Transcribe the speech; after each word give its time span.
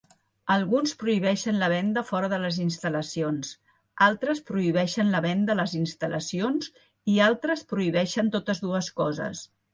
Alguns 0.53 0.93
prohibeixen 1.01 1.59
la 1.63 1.67
venda 1.73 2.01
fora 2.07 2.29
de 2.31 2.39
les 2.45 2.57
instal·lacions, 2.63 3.51
altres 4.07 4.41
prohibeixen 4.49 5.13
la 5.17 5.23
venda 5.27 5.55
a 5.57 5.59
les 5.61 5.77
instal·lacions 5.83 6.73
i 7.17 7.21
altres 7.29 7.65
prohibeixen 7.75 8.35
totes 8.39 8.67
dues 8.67 8.93
coses. 9.05 9.47